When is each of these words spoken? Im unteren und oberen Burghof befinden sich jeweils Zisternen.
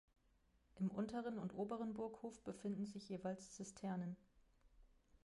Im 0.79 0.89
unteren 0.89 1.37
und 1.37 1.53
oberen 1.53 1.93
Burghof 1.93 2.43
befinden 2.43 2.87
sich 2.87 3.07
jeweils 3.09 3.51
Zisternen. 3.51 4.17